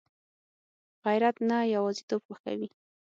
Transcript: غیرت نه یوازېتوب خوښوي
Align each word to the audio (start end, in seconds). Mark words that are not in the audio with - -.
غیرت 1.03 1.37
نه 1.49 1.57
یوازېتوب 1.75 2.21
خوښوي 2.27 2.69